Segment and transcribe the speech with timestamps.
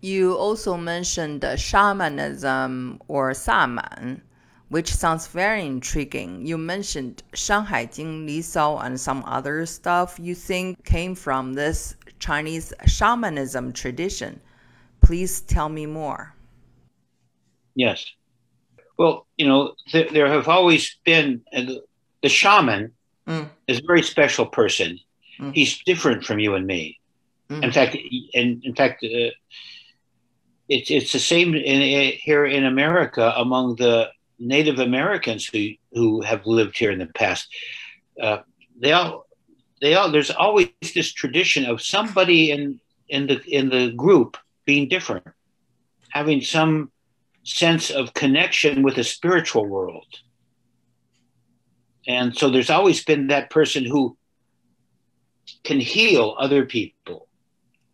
[0.00, 4.22] You also mentioned shamanism or Saman,
[4.68, 6.46] which sounds very intriguing.
[6.46, 11.96] You mentioned Shanhai Jing, Li Sao, and some other stuff you think came from this
[12.18, 14.40] Chinese shamanism tradition.
[15.00, 16.34] Please tell me more.
[17.74, 18.04] Yes.
[18.98, 21.62] Well, you know, th- there have always been uh,
[22.22, 22.92] the shaman
[23.26, 23.48] mm.
[23.68, 24.98] is a very special person.
[25.38, 25.54] Mm.
[25.54, 26.98] He's different from you and me.
[27.50, 27.64] Mm.
[27.64, 27.96] In fact,
[28.32, 29.30] in, in fact, uh,
[30.68, 36.46] it's it's the same in, here in America among the Native Americans who who have
[36.46, 37.48] lived here in the past.
[38.20, 38.38] Uh,
[38.80, 39.26] they all
[39.80, 44.88] they all there's always this tradition of somebody in in the in the group being
[44.88, 45.26] different,
[46.10, 46.90] having some
[47.44, 50.06] sense of connection with the spiritual world.
[52.08, 54.16] And so there's always been that person who
[55.64, 57.25] can heal other people,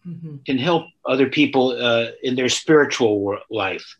[0.06, 0.36] mm-hmm.
[0.46, 3.96] can help other people uh, in their spiritual life.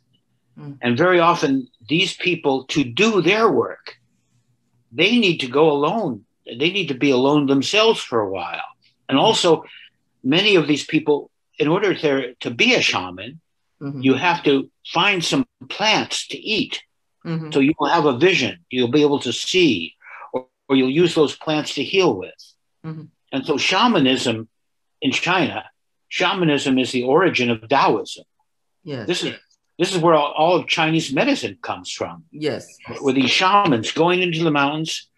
[0.59, 0.79] Mm.
[0.83, 3.97] And very often, these people, to do their work,
[4.91, 6.25] they need to go alone.
[6.47, 8.69] They need to be alone themselves for a while.
[9.09, 9.23] And mm.
[9.23, 9.65] also,
[10.23, 13.41] many of these people, in order to, to be a shaman,
[13.81, 14.01] mm-hmm.
[14.01, 16.83] you have to find some plants to eat.
[17.25, 17.53] Mm-hmm.
[17.53, 18.65] So you will have a vision.
[18.71, 19.95] You'll be able to see,
[20.33, 22.35] or, or you'll use those plants to heal with.
[22.85, 23.05] Mm-hmm.
[23.33, 24.49] And so shamanism
[25.01, 25.65] in China,
[26.13, 28.25] shamanism is the origin of Taoism.
[28.85, 29.07] Yes.
[29.07, 29.35] This is
[29.79, 32.25] this is where all, all of Chinese medicine comes from.
[32.31, 32.69] Yes.
[33.01, 35.09] With these shamans going into the mountains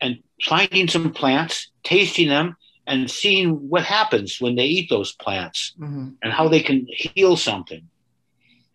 [0.00, 5.74] and finding some plants, tasting them, and seeing what happens when they eat those plants
[5.78, 6.08] mm-hmm.
[6.22, 7.82] and how they can heal something.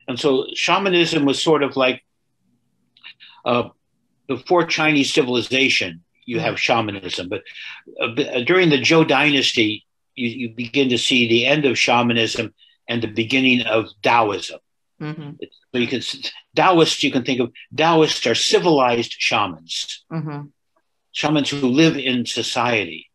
[0.08, 2.04] And so shamanism was sort of like
[3.44, 3.70] uh,
[4.28, 7.28] before Chinese civilization, you have shamanism.
[7.28, 7.42] But
[8.00, 12.54] uh, uh, during the Zhou dynasty, you, you, begin to see the end of shamanism
[12.88, 14.60] and the beginning of Taoism.
[15.02, 15.32] Mm-hmm.
[15.74, 16.02] So you can
[16.56, 20.48] Taoists, you can think of Taoists are civilized shamans, mm-hmm.
[21.12, 23.10] shamans who live in society,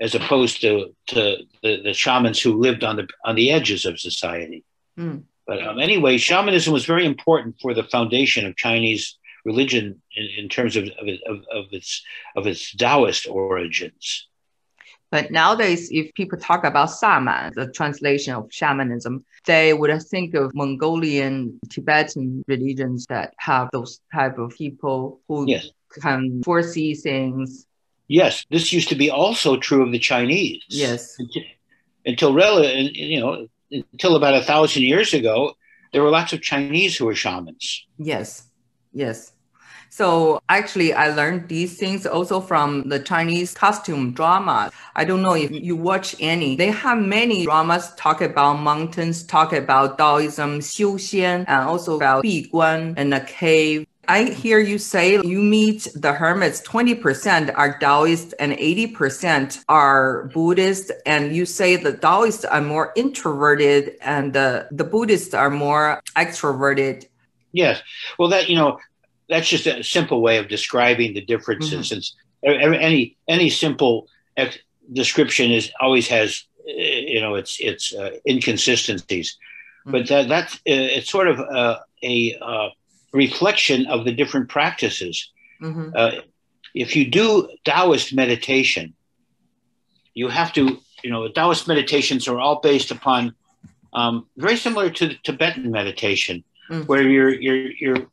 [0.00, 3.98] as opposed to, to the, the shamans who lived on the on the edges of
[3.98, 4.64] society.
[4.98, 5.24] Mm.
[5.46, 10.48] But um, anyway, shamanism was very important for the foundation of Chinese religion in, in
[10.48, 12.02] terms of, of, of, of, its
[12.34, 14.28] of its Taoist origins.
[15.10, 20.54] But nowadays, if people talk about Saman, the translation of shamanism, they would think of
[20.54, 25.68] Mongolian, Tibetan religions that have those type of people who yes.
[26.00, 27.66] can foresee things.
[28.08, 30.62] Yes, this used to be also true of the Chinese.
[30.68, 31.16] Yes.
[31.18, 31.42] Until,
[32.04, 35.54] until you know, until about a thousand years ago,
[35.92, 37.86] there were lots of Chinese who were shamans.
[37.98, 38.48] Yes,
[38.92, 39.32] yes.
[39.96, 44.70] So actually, I learned these things also from the Chinese costume dramas.
[44.94, 46.54] I don't know if you watch any.
[46.54, 52.24] They have many dramas talk about mountains, talk about Taoism, Xiu Xian, and also about
[52.24, 53.86] Bi Guan and the cave.
[54.06, 60.92] I hear you say you meet the hermits, 20% are Taoist and 80% are Buddhist.
[61.06, 67.06] And you say the Taoists are more introverted and the, the Buddhists are more extroverted.
[67.52, 67.80] Yes.
[68.18, 68.78] Well, that, you know,
[69.28, 72.14] that's just a simple way of describing the differences.
[72.44, 72.74] Mm-hmm.
[72.74, 74.58] any, any simple ex-
[74.92, 79.36] description is always has, eh, you know, it's, it's uh, inconsistencies.
[79.80, 79.92] Mm-hmm.
[79.92, 82.68] But that, that's, uh, it's sort of uh, a, uh,
[83.12, 85.32] reflection of the different practices.
[85.60, 85.90] Mm-hmm.
[85.94, 86.10] Uh,
[86.74, 88.94] if you do Taoist meditation,
[90.14, 93.34] you have to, you know, Taoist meditations are all based upon
[93.92, 96.86] um, very similar to the Tibetan meditation, mm-hmm.
[96.86, 98.06] where you're you're you're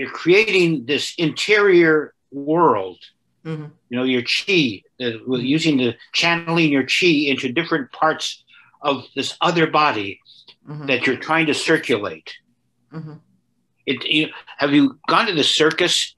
[0.00, 2.98] you're creating this interior world.
[3.44, 3.66] Mm-hmm.
[3.90, 8.42] You know, your chi, uh, using the channeling your chi into different parts
[8.80, 10.20] of this other body
[10.66, 10.86] mm-hmm.
[10.86, 12.32] that you're trying to circulate.
[12.94, 13.14] Mm-hmm.
[13.84, 16.14] It, you, have you gone to the circus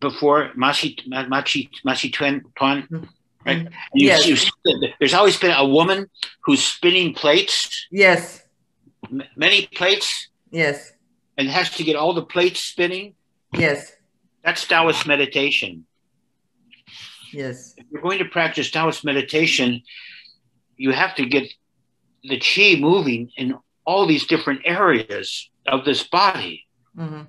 [0.00, 2.42] before, Machi Masi Tuan?
[2.52, 3.04] Mm-hmm.
[3.46, 3.64] Right?
[3.64, 3.74] Mm-hmm.
[3.94, 4.26] You, yes.
[4.26, 4.36] You,
[4.98, 6.10] there's always been a woman
[6.44, 7.86] who's spinning plates.
[7.90, 8.42] Yes.
[9.10, 10.28] M- many plates.
[10.50, 10.93] Yes.
[11.36, 13.14] And has to get all the plates spinning.
[13.52, 13.92] Yes.
[14.44, 15.84] That's Taoist meditation.
[17.32, 17.74] Yes.
[17.76, 19.82] If you're going to practice Taoist meditation,
[20.76, 21.52] you have to get
[22.22, 26.66] the chi moving in all these different areas of this body.
[26.96, 27.22] Mm-hmm.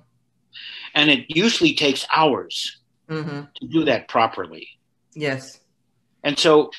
[0.94, 3.42] And it usually takes hours mm-hmm.
[3.56, 4.68] to do that properly.
[5.14, 5.58] Yes.
[6.22, 6.70] And so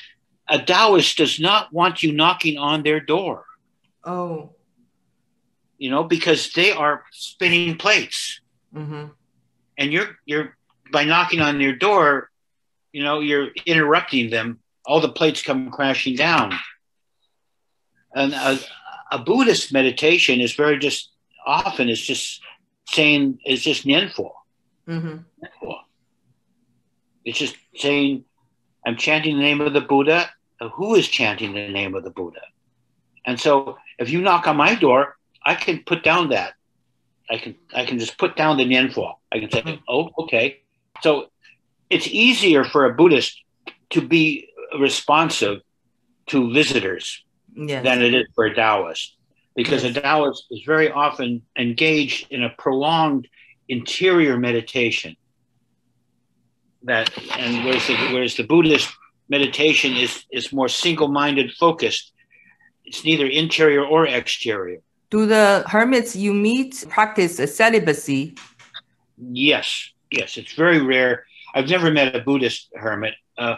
[0.48, 3.44] a Taoist does not want you knocking on their door.
[4.04, 4.54] Oh.
[5.78, 8.40] You know, because they are spinning plates.
[8.74, 9.06] Mm-hmm.
[9.78, 10.56] And you're, you're,
[10.92, 12.30] by knocking on their door,
[12.92, 14.58] you know, you're interrupting them.
[14.84, 16.52] All the plates come crashing down.
[18.14, 18.58] And a,
[19.12, 21.10] a Buddhist meditation is very just
[21.46, 22.42] often it's just
[22.88, 24.30] saying it's just nianfo.
[24.88, 25.18] Mm-hmm.
[27.24, 28.24] It's just saying
[28.86, 30.30] I'm chanting the name of the Buddha.
[30.74, 32.40] Who is chanting the name of the Buddha?
[33.26, 35.16] And so if you knock on my door,
[35.48, 36.52] I can put down that.
[37.30, 39.14] I can I can just put down the nianfo.
[39.32, 39.82] I can say, mm-hmm.
[39.88, 40.60] oh, okay.
[41.00, 41.30] So
[41.88, 43.34] it's easier for a Buddhist
[43.94, 45.62] to be responsive
[46.26, 47.24] to visitors
[47.54, 47.82] yes.
[47.82, 49.16] than it is for a Taoist.
[49.56, 49.96] Because yes.
[49.96, 53.26] a Taoist is very often engaged in a prolonged
[53.68, 55.16] interior meditation.
[56.82, 58.88] That and whereas the, whereas the Buddhist
[59.30, 62.12] meditation is is more single-minded focused.
[62.84, 64.80] It's neither interior or exterior.
[65.10, 68.36] Do the hermits you meet practice celibacy?
[69.16, 70.36] Yes, yes.
[70.36, 71.24] It's very rare.
[71.54, 73.14] I've never met a Buddhist hermit.
[73.36, 73.56] Uh,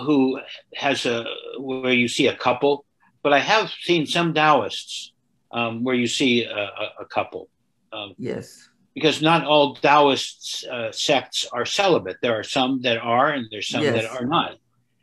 [0.00, 0.40] who
[0.74, 1.24] has a
[1.58, 2.84] where you see a couple,
[3.22, 5.12] but I have seen some Taoists
[5.52, 6.70] um, where you see a,
[7.00, 7.48] a couple.
[7.92, 8.68] Um, yes.
[8.94, 12.16] Because not all Taoist uh, sects are celibate.
[12.22, 13.94] There are some that are, and there's some yes.
[13.94, 14.56] that are not.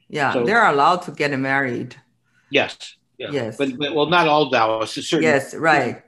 [0.09, 1.95] Yeah, so, they're allowed to get married.
[2.49, 2.97] Yes.
[3.23, 3.31] Yeah.
[3.31, 3.57] Yes.
[3.57, 5.07] But, but, well, not all Taoists.
[5.07, 6.03] Certain, yes, right.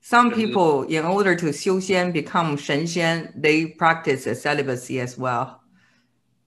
[0.00, 5.62] Some people, in order to xiu become shen they practice celibacy as well.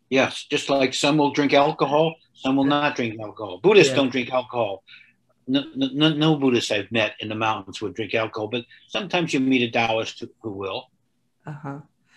[0.10, 3.60] Yes, just like some will drink alcohol, some will not drink alcohol.
[3.62, 3.98] Buddhists yeah.
[3.98, 4.84] don't drink alcohol.
[5.48, 9.40] No, no, no, Buddhists I've met in the mountains would drink alcohol, but sometimes you
[9.40, 10.90] meet a Taoist who, who will.
[11.46, 11.80] Uh huh.